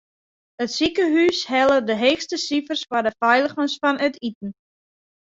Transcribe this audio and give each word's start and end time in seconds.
It 0.63 0.71
sikehús 0.75 1.39
helle 1.51 1.77
de 1.89 1.95
heechste 2.03 2.37
sifers 2.45 2.83
foar 2.89 3.03
de 3.09 3.13
feiligens 3.21 3.77
fan 3.83 4.01
iten. 4.09 4.49